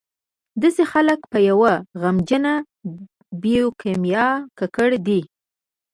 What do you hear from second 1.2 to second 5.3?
په یوه غمجنه بیوکیمیا ککړ دي.